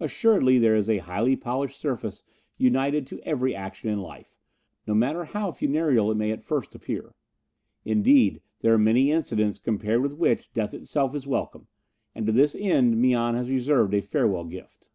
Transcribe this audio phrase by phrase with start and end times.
[0.00, 2.24] Assuredly there is a highly polished surface
[2.58, 4.36] united to every action in life,
[4.86, 7.14] no matter how funereal it may at first appear.
[7.82, 11.68] Indeed, there are many incidents compared with which death itself is welcome,
[12.14, 14.90] and to this end Mian has reserved a farewell gift."